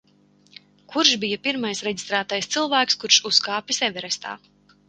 Kurš 0.93 1.11
bija 1.25 1.39
pirmais 1.43 1.83
reģistrētais 1.89 2.49
cilvēks, 2.57 2.99
kurs 3.05 3.21
uzkāpis 3.33 3.83
Everestā. 3.91 4.37